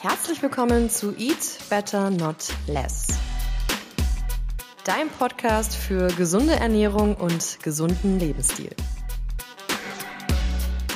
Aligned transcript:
Herzlich 0.00 0.40
willkommen 0.42 0.88
zu 0.90 1.12
Eat 1.16 1.58
Better 1.68 2.08
Not 2.10 2.54
Less. 2.68 3.18
Dein 4.84 5.08
Podcast 5.08 5.74
für 5.74 6.06
gesunde 6.12 6.54
Ernährung 6.54 7.16
und 7.16 7.58
gesunden 7.64 8.20
Lebensstil. 8.20 8.70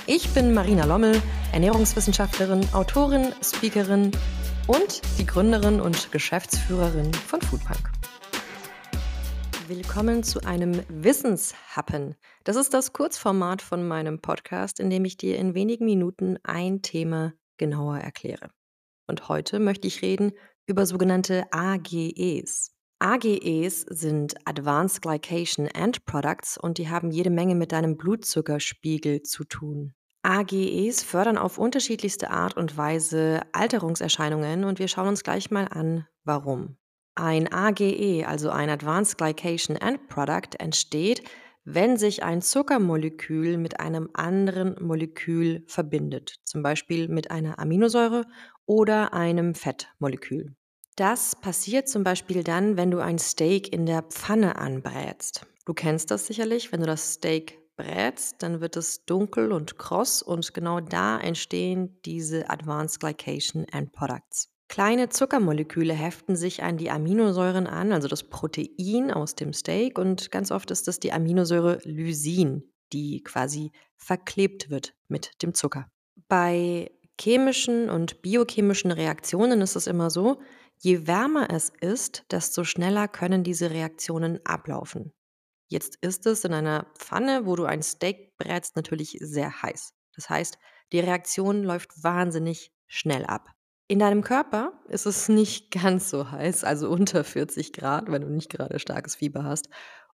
Ich 0.07 0.33
bin 0.35 0.55
Marina 0.55 0.85
Lommel, 0.85 1.21
Ernährungswissenschaftlerin, 1.53 2.65
Autorin, 2.73 3.33
Speakerin 3.43 4.13
und 4.69 5.03
die 5.19 5.27
Gründerin 5.27 5.81
und 5.81 6.13
Geschäftsführerin 6.13 7.13
von 7.13 7.41
Foodpunk. 7.41 7.91
Willkommen 9.67 10.23
zu 10.23 10.45
einem 10.45 10.81
Wissenshappen. 10.89 12.15
Das 12.45 12.55
ist 12.55 12.73
das 12.73 12.93
Kurzformat 12.93 13.63
von 13.63 13.85
meinem 13.85 14.21
Podcast, 14.21 14.79
in 14.79 14.91
dem 14.91 15.05
ich 15.05 15.17
dir 15.17 15.39
in 15.39 15.57
wenigen 15.57 15.87
Minuten 15.87 16.39
ein 16.45 16.83
Thema 16.83 17.33
genauer 17.57 17.99
erkläre. 17.99 18.51
Und 19.13 19.29
heute 19.29 19.59
möchte 19.59 19.87
ich 19.87 20.01
reden 20.01 20.33
über 20.65 20.87
sogenannte 20.87 21.45
AGEs. 21.51 22.71
AGEs 22.99 23.83
sind 23.83 24.35
Advanced 24.47 25.03
Glycation 25.03 25.67
End 25.67 26.07
Products 26.07 26.57
und 26.57 26.79
die 26.79 26.89
haben 26.89 27.11
jede 27.11 27.29
Menge 27.29 27.55
mit 27.55 27.73
deinem 27.73 27.99
Blutzuckerspiegel 27.99 29.21
zu 29.21 29.45
tun. 29.45 29.93
AGEs 30.23 31.03
fördern 31.03 31.37
auf 31.37 31.59
unterschiedlichste 31.59 32.31
Art 32.31 32.57
und 32.57 32.79
Weise 32.79 33.43
Alterungserscheinungen 33.53 34.65
und 34.65 34.79
wir 34.79 34.89
schauen 34.89 35.09
uns 35.09 35.23
gleich 35.23 35.51
mal 35.51 35.69
an, 35.69 36.07
warum. 36.25 36.79
Ein 37.15 37.53
AGE, 37.53 38.25
also 38.27 38.49
ein 38.49 38.71
Advanced 38.71 39.19
Glycation 39.19 39.77
End 39.77 40.09
Product, 40.09 40.59
entsteht, 40.59 41.23
wenn 41.65 41.97
sich 41.97 42.23
ein 42.23 42.43
Zuckermolekül 42.43 43.57
mit 43.57 43.81
einem 43.81 44.11
anderen 44.15 44.77
Molekül 44.81 45.65
verbindet, 45.67 46.37
zum 46.45 46.63
Beispiel 46.63 47.09
mit 47.09 47.31
einer 47.31 47.59
Aminosäure 47.59 48.25
oder 48.67 49.13
einem 49.13 49.55
Fettmolekül. 49.55 50.55
Das 50.97 51.37
passiert 51.37 51.89
zum 51.89 52.05
Beispiel 52.05 52.45
dann, 52.45 52.77
wenn 52.77 52.91
du 52.91 52.99
ein 52.99 53.19
Steak 53.19 53.73
in 53.73 53.87
der 53.87 54.03
Pfanne 54.03 54.57
anbrätst. 54.57 55.47
Du 55.65 55.73
kennst 55.73 56.11
das 56.11 56.27
sicherlich, 56.27 56.73
wenn 56.73 56.81
du 56.81 56.87
das 56.87 57.15
Steak 57.15 57.59
brätst, 57.77 58.43
dann 58.43 58.61
wird 58.61 58.77
es 58.77 59.05
dunkel 59.07 59.53
und 59.53 59.79
kross 59.79 60.23
und 60.23 60.53
genau 60.53 60.81
da 60.81 61.19
entstehen 61.19 61.99
diese 62.05 62.51
Advanced 62.51 63.01
Glycation 63.01 63.65
End 63.65 63.93
Products. 63.93 64.52
Kleine 64.73 65.11
Zuckermoleküle 65.11 65.93
heften 65.93 66.35
sich 66.35 66.63
an 66.63 66.79
die 66.79 66.91
Aminosäuren 66.91 67.67
an, 67.67 67.93
also 67.93 68.09
das 68.09 68.25
Protein 68.25 69.11
aus 69.11 69.35
dem 69.35 69.53
Steak. 69.53 69.99
Und 69.99 70.31
ganz 70.31 70.51
oft 70.51 70.71
ist 70.71 70.89
das 70.89 70.99
die 70.99 71.13
Aminosäure 71.13 71.81
Lysin, 71.85 72.73
die 72.91 73.23
quasi 73.23 73.73
verklebt 73.99 74.71
wird 74.71 74.95
mit 75.09 75.43
dem 75.43 75.53
Zucker. 75.53 75.91
Bei 76.27 76.91
chemischen 77.21 77.91
und 77.91 78.23
biochemischen 78.23 78.93
Reaktionen 78.93 79.61
ist 79.61 79.77
es 79.77 79.87
immer 79.87 80.09
so, 80.09 80.41
je 80.79 81.07
wärmer 81.07 81.51
es 81.51 81.71
ist, 81.83 82.25
desto 82.31 82.65
schneller 82.65 83.09
können 83.09 83.45
diese 83.45 83.73
Reaktionen 83.73 84.41
ablaufen. 84.47 85.13
Jetzt 85.69 85.99
ist 86.01 86.25
es 86.25 86.45
in 86.45 86.55
einer 86.55 86.87
Pfanne, 86.97 87.45
wo 87.45 87.57
du 87.57 87.67
ein 87.67 87.83
Steak 87.83 88.39
brätst, 88.39 88.75
natürlich 88.77 89.19
sehr 89.21 89.61
heiß. 89.61 89.93
Das 90.15 90.31
heißt, 90.31 90.57
die 90.93 91.01
Reaktion 91.01 91.63
läuft 91.63 92.03
wahnsinnig 92.03 92.73
schnell 92.87 93.27
ab. 93.27 93.51
In 93.89 93.99
deinem 93.99 94.23
Körper 94.23 94.73
ist 94.89 95.07
es 95.07 95.29
nicht 95.29 95.71
ganz 95.83 96.11
so 96.11 96.31
heiß, 96.31 96.65
also 96.65 96.89
unter 96.89 97.25
40 97.25 97.73
Grad, 97.73 98.11
wenn 98.11 98.23
du 98.23 98.29
nicht 98.29 98.51
gerade 98.51 98.79
starkes 98.79 99.17
Fieber 99.17 99.45
hast. 99.45 99.69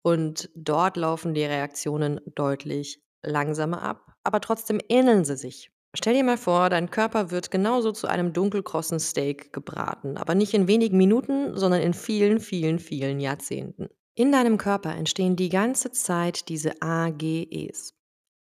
Und 0.03 0.51
dort 0.55 0.97
laufen 0.97 1.35
die 1.35 1.45
Reaktionen 1.45 2.21
deutlich 2.35 3.03
langsamer 3.23 3.83
ab, 3.83 4.15
aber 4.23 4.41
trotzdem 4.41 4.81
ähneln 4.89 5.25
sie 5.25 5.37
sich. 5.37 5.71
Stell 5.97 6.15
dir 6.15 6.25
mal 6.25 6.37
vor, 6.37 6.71
dein 6.71 6.91
Körper 6.91 7.31
wird 7.31 7.51
genauso 7.51 7.93
zu 7.93 8.09
einem 8.09 8.33
dunkelkrossen 8.33 8.99
Steak 8.99 9.53
gebraten, 9.53 10.17
aber 10.17 10.35
nicht 10.35 10.53
in 10.53 10.67
wenigen 10.67 10.97
Minuten, 10.97 11.57
sondern 11.57 11.81
in 11.81 11.95
vielen, 11.95 12.41
vielen, 12.41 12.81
vielen 12.81 13.21
Jahrzehnten. 13.21 13.89
In 14.17 14.33
deinem 14.33 14.59
Körper 14.59 14.95
entstehen 14.95 15.37
die 15.37 15.49
ganze 15.49 15.93
Zeit 15.93 16.49
diese 16.49 16.83
AGEs. 16.83 17.95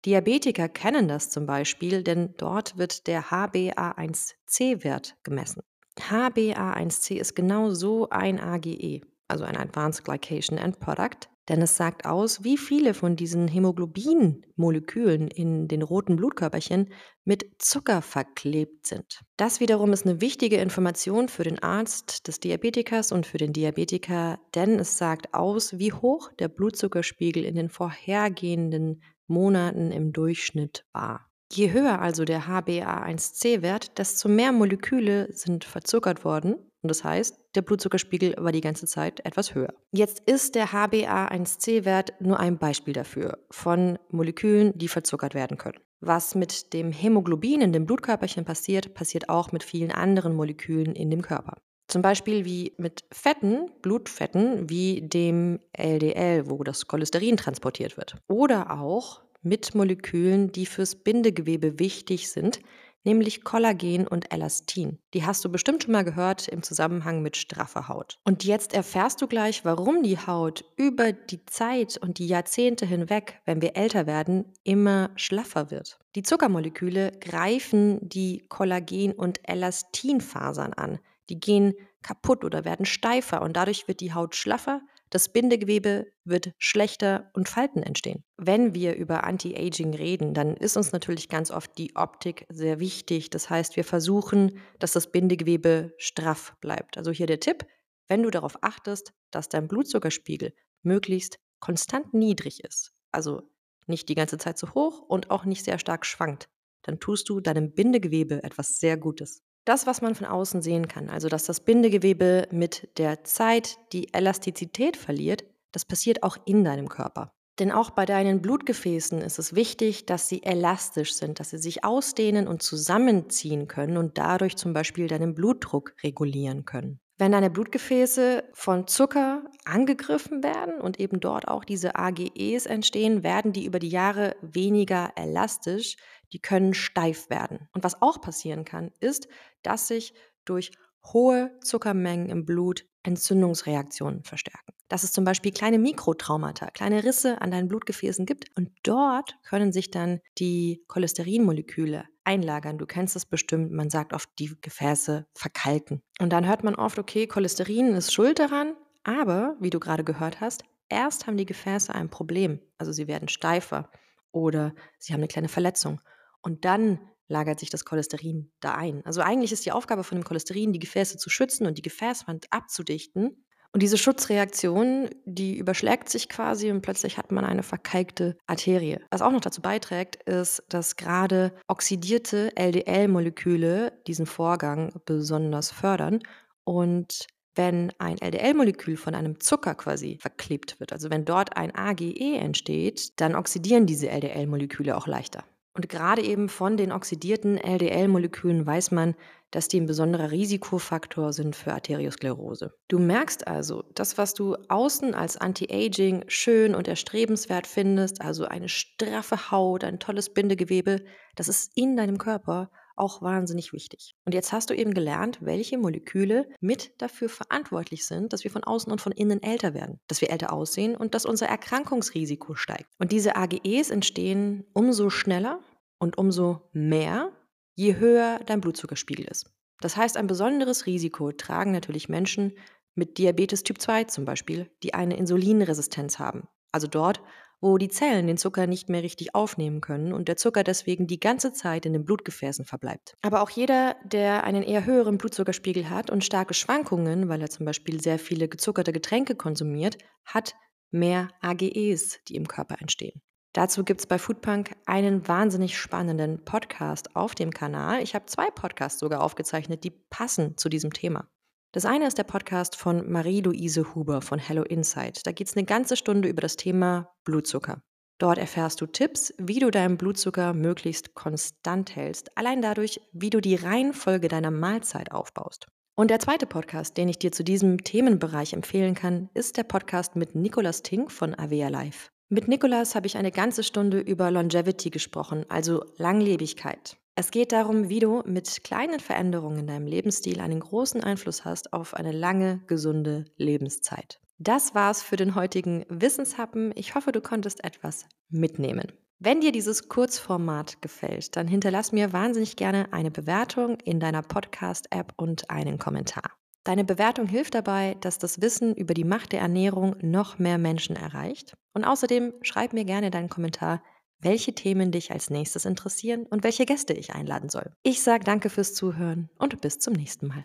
Diabetiker 0.06 0.68
kennen 0.68 1.08
das 1.08 1.30
zum 1.30 1.46
Beispiel, 1.46 2.02
denn 2.02 2.34
dort 2.38 2.78
wird 2.78 3.06
der 3.06 3.24
HbA1c-Wert 3.24 5.16
gemessen. 5.22 5.62
HbA1c 5.98 7.16
ist 7.16 7.36
genau 7.36 7.70
so 7.70 8.08
ein 8.08 8.40
AGE, 8.40 9.02
also 9.28 9.44
ein 9.44 9.56
Advanced 9.56 10.04
Glycation 10.04 10.56
End 10.56 10.80
Product, 10.80 11.28
denn 11.50 11.62
es 11.62 11.76
sagt 11.76 12.06
aus, 12.06 12.44
wie 12.44 12.56
viele 12.56 12.94
von 12.94 13.16
diesen 13.16 13.48
Hämoglobin-Molekülen 13.48 15.26
in 15.26 15.66
den 15.66 15.82
roten 15.82 16.14
Blutkörperchen 16.14 16.92
mit 17.24 17.44
Zucker 17.58 18.02
verklebt 18.02 18.86
sind. 18.86 19.22
Das 19.36 19.58
wiederum 19.58 19.92
ist 19.92 20.06
eine 20.06 20.20
wichtige 20.20 20.58
Information 20.58 21.28
für 21.28 21.42
den 21.42 21.60
Arzt 21.60 22.28
des 22.28 22.38
Diabetikers 22.38 23.10
und 23.10 23.26
für 23.26 23.38
den 23.38 23.52
Diabetiker, 23.52 24.38
denn 24.54 24.78
es 24.78 24.96
sagt 24.96 25.34
aus, 25.34 25.76
wie 25.76 25.92
hoch 25.92 26.30
der 26.38 26.46
Blutzuckerspiegel 26.46 27.44
in 27.44 27.56
den 27.56 27.68
vorhergehenden 27.68 29.02
Monaten 29.26 29.90
im 29.90 30.12
Durchschnitt 30.12 30.84
war. 30.92 31.26
Je 31.52 31.72
höher 31.72 32.00
also 32.00 32.24
der 32.24 32.44
HbA1c-Wert, 32.44 33.98
desto 33.98 34.28
mehr 34.28 34.52
Moleküle 34.52 35.32
sind 35.32 35.64
verzuckert 35.64 36.24
worden 36.24 36.69
und 36.82 36.88
das 36.88 37.04
heißt, 37.04 37.38
der 37.54 37.62
Blutzuckerspiegel 37.62 38.34
war 38.38 38.52
die 38.52 38.60
ganze 38.60 38.86
Zeit 38.86 39.24
etwas 39.26 39.54
höher. 39.54 39.74
Jetzt 39.92 40.20
ist 40.26 40.54
der 40.54 40.68
HbA1c-Wert 40.68 42.20
nur 42.20 42.40
ein 42.40 42.58
Beispiel 42.58 42.94
dafür 42.94 43.38
von 43.50 43.98
Molekülen, 44.10 44.76
die 44.76 44.88
verzuckert 44.88 45.34
werden 45.34 45.58
können. 45.58 45.80
Was 46.00 46.34
mit 46.34 46.72
dem 46.72 46.92
Hämoglobin 46.92 47.60
in 47.60 47.72
dem 47.74 47.84
Blutkörperchen 47.84 48.46
passiert, 48.46 48.94
passiert 48.94 49.28
auch 49.28 49.52
mit 49.52 49.62
vielen 49.62 49.92
anderen 49.92 50.34
Molekülen 50.34 50.94
in 50.94 51.10
dem 51.10 51.20
Körper. 51.20 51.58
Zum 51.88 52.00
Beispiel 52.02 52.44
wie 52.44 52.72
mit 52.78 53.04
Fetten, 53.12 53.70
Blutfetten, 53.82 54.70
wie 54.70 55.02
dem 55.02 55.58
LDL, 55.72 56.48
wo 56.48 56.62
das 56.62 56.86
Cholesterin 56.86 57.36
transportiert 57.36 57.96
wird. 57.96 58.16
Oder 58.28 58.80
auch 58.80 59.22
mit 59.42 59.74
Molekülen, 59.74 60.52
die 60.52 60.66
fürs 60.66 60.94
Bindegewebe 60.94 61.78
wichtig 61.78 62.30
sind, 62.30 62.60
nämlich 63.04 63.44
Kollagen 63.44 64.06
und 64.06 64.32
Elastin. 64.32 64.98
Die 65.14 65.24
hast 65.24 65.44
du 65.44 65.50
bestimmt 65.50 65.82
schon 65.82 65.92
mal 65.92 66.04
gehört 66.04 66.48
im 66.48 66.62
Zusammenhang 66.62 67.22
mit 67.22 67.36
straffer 67.36 67.88
Haut. 67.88 68.18
Und 68.24 68.44
jetzt 68.44 68.74
erfährst 68.74 69.22
du 69.22 69.26
gleich, 69.26 69.64
warum 69.64 70.02
die 70.02 70.18
Haut 70.18 70.64
über 70.76 71.12
die 71.12 71.44
Zeit 71.46 71.96
und 71.96 72.18
die 72.18 72.26
Jahrzehnte 72.26 72.86
hinweg, 72.86 73.40
wenn 73.44 73.62
wir 73.62 73.76
älter 73.76 74.06
werden, 74.06 74.52
immer 74.64 75.10
schlaffer 75.16 75.70
wird. 75.70 75.98
Die 76.14 76.22
Zuckermoleküle 76.22 77.12
greifen 77.20 77.98
die 78.02 78.46
Kollagen- 78.48 79.12
und 79.12 79.40
Elastinfasern 79.48 80.72
an, 80.72 80.98
die 81.28 81.38
gehen 81.38 81.74
kaputt 82.02 82.44
oder 82.44 82.64
werden 82.64 82.86
steifer 82.86 83.42
und 83.42 83.56
dadurch 83.56 83.86
wird 83.86 84.00
die 84.00 84.14
Haut 84.14 84.34
schlaffer, 84.34 84.80
das 85.10 85.28
Bindegewebe 85.28 86.06
wird 86.24 86.52
schlechter 86.58 87.30
und 87.34 87.48
Falten 87.48 87.82
entstehen. 87.82 88.24
Wenn 88.36 88.74
wir 88.74 88.94
über 88.94 89.24
Anti-Aging 89.24 89.94
reden, 89.94 90.34
dann 90.34 90.56
ist 90.56 90.76
uns 90.76 90.92
natürlich 90.92 91.28
ganz 91.28 91.50
oft 91.50 91.76
die 91.78 91.96
Optik 91.96 92.46
sehr 92.48 92.78
wichtig. 92.78 93.28
Das 93.28 93.50
heißt, 93.50 93.76
wir 93.76 93.84
versuchen, 93.84 94.58
dass 94.78 94.92
das 94.92 95.10
Bindegewebe 95.10 95.94
straff 95.98 96.54
bleibt. 96.60 96.96
Also 96.96 97.10
hier 97.10 97.26
der 97.26 97.40
Tipp, 97.40 97.66
wenn 98.08 98.22
du 98.22 98.30
darauf 98.30 98.62
achtest, 98.62 99.12
dass 99.30 99.48
dein 99.48 99.68
Blutzuckerspiegel 99.68 100.54
möglichst 100.82 101.38
konstant 101.58 102.14
niedrig 102.14 102.64
ist, 102.64 102.92
also 103.10 103.42
nicht 103.86 104.08
die 104.08 104.14
ganze 104.14 104.38
Zeit 104.38 104.58
zu 104.58 104.74
hoch 104.74 105.00
und 105.00 105.30
auch 105.30 105.44
nicht 105.44 105.64
sehr 105.64 105.78
stark 105.78 106.06
schwankt, 106.06 106.48
dann 106.82 107.00
tust 107.00 107.28
du 107.28 107.40
deinem 107.40 107.72
Bindegewebe 107.72 108.42
etwas 108.42 108.78
sehr 108.78 108.96
Gutes. 108.96 109.42
Das, 109.64 109.86
was 109.86 110.00
man 110.00 110.14
von 110.14 110.26
außen 110.26 110.62
sehen 110.62 110.88
kann, 110.88 111.10
also 111.10 111.28
dass 111.28 111.44
das 111.44 111.60
Bindegewebe 111.60 112.48
mit 112.50 112.88
der 112.98 113.24
Zeit 113.24 113.76
die 113.92 114.12
Elastizität 114.14 114.96
verliert, 114.96 115.44
das 115.72 115.84
passiert 115.84 116.22
auch 116.22 116.36
in 116.46 116.64
deinem 116.64 116.88
Körper. 116.88 117.32
Denn 117.58 117.70
auch 117.70 117.90
bei 117.90 118.06
deinen 118.06 118.40
Blutgefäßen 118.40 119.20
ist 119.20 119.38
es 119.38 119.54
wichtig, 119.54 120.06
dass 120.06 120.28
sie 120.28 120.42
elastisch 120.42 121.12
sind, 121.12 121.40
dass 121.40 121.50
sie 121.50 121.58
sich 121.58 121.84
ausdehnen 121.84 122.48
und 122.48 122.62
zusammenziehen 122.62 123.68
können 123.68 123.98
und 123.98 124.16
dadurch 124.16 124.56
zum 124.56 124.72
Beispiel 124.72 125.08
deinen 125.08 125.34
Blutdruck 125.34 125.94
regulieren 126.02 126.64
können. 126.64 127.00
Wenn 127.18 127.32
deine 127.32 127.50
Blutgefäße 127.50 128.44
von 128.54 128.86
Zucker 128.86 129.44
angegriffen 129.66 130.42
werden 130.42 130.80
und 130.80 130.98
eben 130.98 131.20
dort 131.20 131.48
auch 131.48 131.66
diese 131.66 131.96
AGEs 131.96 132.64
entstehen, 132.64 133.22
werden 133.22 133.52
die 133.52 133.66
über 133.66 133.78
die 133.78 133.90
Jahre 133.90 134.36
weniger 134.40 135.12
elastisch, 135.16 135.98
die 136.32 136.40
können 136.40 136.74
steif 136.74 137.30
werden. 137.30 137.68
Und 137.72 137.84
was 137.84 138.00
auch 138.02 138.20
passieren 138.20 138.64
kann, 138.64 138.92
ist, 139.00 139.28
dass 139.62 139.88
sich 139.88 140.14
durch 140.44 140.72
hohe 141.12 141.50
Zuckermengen 141.62 142.28
im 142.28 142.44
Blut 142.44 142.84
Entzündungsreaktionen 143.02 144.24
verstärken. 144.24 144.74
Dass 144.88 145.04
es 145.04 145.12
zum 145.12 145.24
Beispiel 145.24 145.52
kleine 145.52 145.78
Mikrotraumata, 145.78 146.70
kleine 146.70 147.04
Risse 147.04 147.40
an 147.40 147.50
deinen 147.50 147.68
Blutgefäßen 147.68 148.26
gibt 148.26 148.50
und 148.56 148.70
dort 148.82 149.36
können 149.42 149.72
sich 149.72 149.90
dann 149.90 150.20
die 150.38 150.84
Cholesterinmoleküle 150.88 152.04
einlagern. 152.24 152.76
Du 152.76 152.86
kennst 152.86 153.16
es 153.16 153.24
bestimmt, 153.24 153.72
man 153.72 153.88
sagt 153.88 154.12
oft, 154.12 154.28
die 154.38 154.54
Gefäße 154.60 155.26
verkalken. 155.34 156.02
Und 156.20 156.30
dann 156.30 156.46
hört 156.46 156.64
man 156.64 156.74
oft, 156.74 156.98
okay, 156.98 157.26
Cholesterin 157.26 157.94
ist 157.94 158.12
schuld 158.12 158.38
daran, 158.38 158.74
aber 159.02 159.56
wie 159.60 159.70
du 159.70 159.80
gerade 159.80 160.04
gehört 160.04 160.40
hast, 160.40 160.64
erst 160.90 161.26
haben 161.26 161.38
die 161.38 161.46
Gefäße 161.46 161.94
ein 161.94 162.10
Problem, 162.10 162.60
also 162.76 162.92
sie 162.92 163.08
werden 163.08 163.28
steifer 163.28 163.90
oder 164.32 164.74
sie 164.98 165.12
haben 165.12 165.20
eine 165.20 165.28
kleine 165.28 165.48
Verletzung 165.48 166.00
und 166.42 166.64
dann 166.64 166.98
lagert 167.28 167.60
sich 167.60 167.70
das 167.70 167.84
Cholesterin 167.84 168.50
da 168.60 168.74
ein. 168.74 169.02
Also 169.06 169.20
eigentlich 169.20 169.52
ist 169.52 169.64
die 169.64 169.72
Aufgabe 169.72 170.04
von 170.04 170.18
dem 170.18 170.24
Cholesterin, 170.24 170.72
die 170.72 170.80
Gefäße 170.80 171.16
zu 171.16 171.30
schützen 171.30 171.66
und 171.66 171.78
die 171.78 171.82
Gefäßwand 171.82 172.46
abzudichten. 172.50 173.44
Und 173.72 173.84
diese 173.84 173.98
Schutzreaktion, 173.98 175.08
die 175.24 175.56
überschlägt 175.56 176.08
sich 176.08 176.28
quasi 176.28 176.72
und 176.72 176.82
plötzlich 176.82 177.18
hat 177.18 177.30
man 177.30 177.44
eine 177.44 177.62
verkalkte 177.62 178.36
Arterie. 178.48 178.98
Was 179.10 179.22
auch 179.22 179.30
noch 179.30 179.40
dazu 179.40 179.62
beiträgt, 179.62 180.16
ist, 180.24 180.64
dass 180.68 180.96
gerade 180.96 181.52
oxidierte 181.68 182.50
LDL-Moleküle 182.56 183.92
diesen 184.08 184.26
Vorgang 184.26 184.92
besonders 185.06 185.70
fördern 185.70 186.18
und 186.64 187.28
wenn 187.54 187.92
ein 187.98 188.16
LDL-Molekül 188.18 188.96
von 188.96 189.14
einem 189.14 189.38
Zucker 189.40 189.74
quasi 189.74 190.18
verklebt 190.20 190.80
wird, 190.80 190.92
also 190.92 191.10
wenn 191.10 191.24
dort 191.24 191.56
ein 191.56 191.74
AGE 191.74 192.38
entsteht, 192.38 193.20
dann 193.20 193.34
oxidieren 193.34 193.86
diese 193.86 194.08
LDL-Moleküle 194.08 194.96
auch 194.96 195.06
leichter. 195.06 195.44
Und 195.80 195.88
gerade 195.88 196.20
eben 196.20 196.50
von 196.50 196.76
den 196.76 196.92
oxidierten 196.92 197.56
LDL-Molekülen 197.56 198.66
weiß 198.66 198.90
man, 198.90 199.14
dass 199.50 199.66
die 199.66 199.80
ein 199.80 199.86
besonderer 199.86 200.30
Risikofaktor 200.30 201.32
sind 201.32 201.56
für 201.56 201.72
Arteriosklerose. 201.72 202.74
Du 202.88 202.98
merkst 202.98 203.48
also, 203.48 203.82
das, 203.94 204.18
was 204.18 204.34
du 204.34 204.58
außen 204.68 205.14
als 205.14 205.38
Anti-Aging 205.38 206.24
schön 206.28 206.74
und 206.74 206.86
erstrebenswert 206.86 207.66
findest, 207.66 208.20
also 208.20 208.44
eine 208.44 208.68
straffe 208.68 209.50
Haut, 209.50 209.82
ein 209.82 209.98
tolles 209.98 210.34
Bindegewebe, 210.34 211.02
das 211.34 211.48
ist 211.48 211.72
in 211.74 211.96
deinem 211.96 212.18
Körper 212.18 212.70
auch 213.00 213.22
wahnsinnig 213.22 213.72
wichtig. 213.72 214.14
Und 214.26 214.34
jetzt 214.34 214.52
hast 214.52 214.70
du 214.70 214.74
eben 214.74 214.92
gelernt, 214.92 215.38
welche 215.40 215.78
Moleküle 215.78 216.46
mit 216.60 216.92
dafür 217.00 217.28
verantwortlich 217.28 218.06
sind, 218.06 218.32
dass 218.32 218.44
wir 218.44 218.50
von 218.50 218.62
außen 218.62 218.92
und 218.92 219.00
von 219.00 219.12
innen 219.12 219.42
älter 219.42 219.72
werden, 219.74 220.00
dass 220.06 220.20
wir 220.20 220.30
älter 220.30 220.52
aussehen 220.52 220.94
und 220.94 221.14
dass 221.14 221.24
unser 221.24 221.46
Erkrankungsrisiko 221.46 222.54
steigt. 222.54 222.90
Und 222.98 223.10
diese 223.10 223.36
AGEs 223.36 223.90
entstehen 223.90 224.66
umso 224.74 225.08
schneller 225.08 225.60
und 226.00 226.18
umso 226.18 226.68
mehr, 226.72 227.30
je 227.76 227.96
höher 227.96 228.40
dein 228.46 228.60
Blutzuckerspiegel 228.60 229.26
ist. 229.26 229.52
Das 229.80 229.96
heißt, 229.96 230.16
ein 230.16 230.26
besonderes 230.26 230.86
Risiko 230.86 231.30
tragen 231.30 231.70
natürlich 231.70 232.08
Menschen 232.08 232.52
mit 232.94 233.18
Diabetes 233.18 233.62
Typ 233.62 233.80
2 233.80 234.04
zum 234.04 234.24
Beispiel, 234.24 234.68
die 234.82 234.94
eine 234.94 235.16
Insulinresistenz 235.16 236.18
haben. 236.18 236.48
Also 236.72 236.86
dort, 236.86 237.22
wo 237.60 237.78
die 237.78 237.88
Zellen 237.88 238.26
den 238.26 238.38
Zucker 238.38 238.66
nicht 238.66 238.88
mehr 238.88 239.02
richtig 239.02 239.34
aufnehmen 239.34 239.80
können 239.80 240.12
und 240.12 240.28
der 240.28 240.36
Zucker 240.36 240.64
deswegen 240.64 241.06
die 241.06 241.20
ganze 241.20 241.52
Zeit 241.52 241.86
in 241.86 241.92
den 241.92 242.04
Blutgefäßen 242.04 242.64
verbleibt. 242.64 243.16
Aber 243.22 243.42
auch 243.42 243.50
jeder, 243.50 243.96
der 244.04 244.44
einen 244.44 244.62
eher 244.62 244.86
höheren 244.86 245.18
Blutzuckerspiegel 245.18 245.90
hat 245.90 246.10
und 246.10 246.24
starke 246.24 246.54
Schwankungen, 246.54 247.28
weil 247.28 247.42
er 247.42 247.50
zum 247.50 247.66
Beispiel 247.66 248.00
sehr 248.02 248.18
viele 248.18 248.48
gezuckerte 248.48 248.92
Getränke 248.92 249.34
konsumiert, 249.34 249.98
hat 250.24 250.54
mehr 250.90 251.28
AGEs, 251.40 252.20
die 252.28 252.36
im 252.36 252.48
Körper 252.48 252.80
entstehen. 252.80 253.20
Dazu 253.52 253.82
gibt 253.82 254.00
es 254.00 254.06
bei 254.06 254.18
Foodpunk 254.18 254.76
einen 254.86 255.26
wahnsinnig 255.26 255.76
spannenden 255.76 256.44
Podcast 256.44 257.16
auf 257.16 257.34
dem 257.34 257.50
Kanal. 257.50 258.00
Ich 258.00 258.14
habe 258.14 258.26
zwei 258.26 258.48
Podcasts 258.48 259.00
sogar 259.00 259.22
aufgezeichnet, 259.22 259.82
die 259.82 259.90
passen 259.90 260.56
zu 260.56 260.68
diesem 260.68 260.92
Thema. 260.92 261.28
Das 261.72 261.84
eine 261.84 262.06
ist 262.06 262.16
der 262.16 262.24
Podcast 262.24 262.76
von 262.76 263.10
Marie-Louise 263.10 263.94
Huber 263.94 264.22
von 264.22 264.38
Hello 264.38 264.62
Insight. 264.62 265.26
Da 265.26 265.32
geht 265.32 265.48
es 265.48 265.56
eine 265.56 265.66
ganze 265.66 265.96
Stunde 265.96 266.28
über 266.28 266.40
das 266.40 266.56
Thema 266.56 267.12
Blutzucker. 267.24 267.82
Dort 268.18 268.38
erfährst 268.38 268.80
du 268.80 268.86
Tipps, 268.86 269.32
wie 269.38 269.58
du 269.58 269.70
deinen 269.70 269.96
Blutzucker 269.96 270.52
möglichst 270.52 271.14
konstant 271.14 271.96
hältst, 271.96 272.36
allein 272.36 272.62
dadurch, 272.62 273.00
wie 273.12 273.30
du 273.30 273.40
die 273.40 273.56
Reihenfolge 273.56 274.28
deiner 274.28 274.50
Mahlzeit 274.52 275.10
aufbaust. 275.10 275.66
Und 275.96 276.10
der 276.10 276.20
zweite 276.20 276.46
Podcast, 276.46 276.96
den 276.96 277.08
ich 277.08 277.18
dir 277.18 277.32
zu 277.32 277.42
diesem 277.42 277.82
Themenbereich 277.82 278.52
empfehlen 278.52 278.94
kann, 278.94 279.28
ist 279.34 279.56
der 279.56 279.64
Podcast 279.64 280.16
mit 280.16 280.34
Nicolas 280.36 280.82
Tink 280.82 281.10
von 281.10 281.36
Avea 281.36 281.68
Life. 281.68 282.10
Mit 282.32 282.46
Nicolas 282.46 282.94
habe 282.94 283.08
ich 283.08 283.16
eine 283.16 283.32
ganze 283.32 283.64
Stunde 283.64 283.98
über 283.98 284.30
Longevity 284.30 284.90
gesprochen, 284.90 285.44
also 285.48 285.84
Langlebigkeit. 285.96 286.96
Es 287.16 287.32
geht 287.32 287.50
darum, 287.50 287.88
wie 287.88 287.98
du 287.98 288.22
mit 288.24 288.62
kleinen 288.62 289.00
Veränderungen 289.00 289.58
in 289.58 289.66
deinem 289.66 289.88
Lebensstil 289.88 290.40
einen 290.40 290.60
großen 290.60 291.02
Einfluss 291.02 291.44
hast 291.44 291.72
auf 291.72 291.92
eine 291.92 292.12
lange, 292.12 292.60
gesunde 292.68 293.24
Lebenszeit. 293.36 294.20
Das 294.38 294.76
war's 294.76 295.02
für 295.02 295.16
den 295.16 295.34
heutigen 295.34 295.84
Wissenshappen. 295.88 296.70
Ich 296.76 296.94
hoffe, 296.94 297.10
du 297.10 297.20
konntest 297.20 297.64
etwas 297.64 298.06
mitnehmen. 298.28 298.92
Wenn 299.18 299.40
dir 299.40 299.50
dieses 299.50 299.88
Kurzformat 299.88 300.80
gefällt, 300.80 301.34
dann 301.34 301.48
hinterlass 301.48 301.90
mir 301.90 302.12
wahnsinnig 302.12 302.54
gerne 302.54 302.92
eine 302.92 303.10
Bewertung 303.10 303.80
in 303.80 303.98
deiner 303.98 304.22
Podcast-App 304.22 305.14
und 305.16 305.50
einen 305.50 305.78
Kommentar. 305.78 306.30
Deine 306.64 306.84
Bewertung 306.84 307.26
hilft 307.26 307.54
dabei, 307.54 307.96
dass 308.00 308.18
das 308.18 308.42
Wissen 308.42 308.74
über 308.74 308.92
die 308.92 309.04
Macht 309.04 309.32
der 309.32 309.40
Ernährung 309.40 309.96
noch 310.02 310.38
mehr 310.38 310.58
Menschen 310.58 310.94
erreicht. 310.94 311.54
Und 311.72 311.84
außerdem 311.84 312.34
schreib 312.42 312.74
mir 312.74 312.84
gerne 312.84 313.10
deinen 313.10 313.30
Kommentar, 313.30 313.82
welche 314.18 314.54
Themen 314.54 314.92
dich 314.92 315.10
als 315.10 315.30
nächstes 315.30 315.64
interessieren 315.64 316.26
und 316.26 316.44
welche 316.44 316.66
Gäste 316.66 316.92
ich 316.92 317.14
einladen 317.14 317.48
soll. 317.48 317.72
Ich 317.82 318.02
sage 318.02 318.24
danke 318.24 318.50
fürs 318.50 318.74
Zuhören 318.74 319.30
und 319.38 319.60
bis 319.62 319.78
zum 319.78 319.94
nächsten 319.94 320.26
Mal. 320.26 320.44